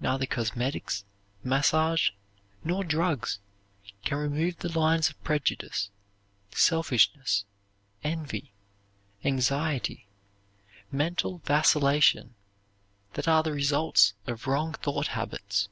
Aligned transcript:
Neither 0.00 0.26
cosmetics, 0.26 1.04
massage, 1.44 2.10
nor 2.64 2.82
drugs 2.82 3.38
can 4.04 4.18
remove 4.18 4.58
the 4.58 4.72
lines 4.76 5.08
of 5.08 5.22
prejudice, 5.22 5.90
selfishness, 6.50 7.44
envy, 8.02 8.50
anxiety, 9.24 10.08
mental 10.90 11.38
vacillation 11.44 12.34
that 13.12 13.28
are 13.28 13.44
the 13.44 13.52
results 13.52 14.12
of 14.26 14.48
wrong 14.48 14.72
thought 14.82 15.06
habits. 15.14 15.68